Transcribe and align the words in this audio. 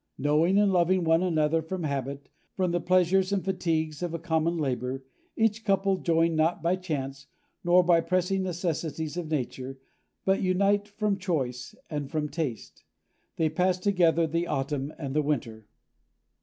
Knowing 0.17 0.57
and 0.57 0.71
loving 0.73 1.03
one 1.03 1.21
another 1.21 1.61
from 1.61 1.83
habit, 1.83 2.27
from 2.55 2.71
the 2.71 2.79
pleasures 2.79 3.31
and 3.31 3.45
fatigues 3.45 4.01
of 4.01 4.15
a 4.15 4.17
common 4.17 4.57
labor, 4.57 5.03
each 5.35 5.63
couple 5.63 5.97
join 5.97 6.35
not 6.35 6.63
by 6.63 6.75
chance, 6.75 7.27
nor 7.63 7.83
by 7.83 7.99
the 7.99 8.07
pressing 8.07 8.41
necessities 8.41 9.15
of 9.15 9.29
nature, 9.29 9.77
but 10.25 10.41
unite 10.41 10.87
from 10.87 11.19
choice 11.19 11.75
and 11.87 12.09
from 12.09 12.29
taste. 12.29 12.83
They 13.35 13.47
pass 13.47 13.77
together 13.77 14.25
the 14.25 14.47
autumn 14.47 14.91
and 14.97 15.15
the 15.15 15.21
winter. 15.21 15.67